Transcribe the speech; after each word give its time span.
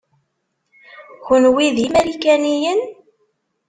Kenwi 1.25 1.67
d 1.75 1.77
imarikaniyen? 1.85 2.81